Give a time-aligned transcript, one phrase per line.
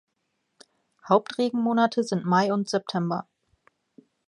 [1.09, 3.27] Haupt-Regenmonate sind Mai und September.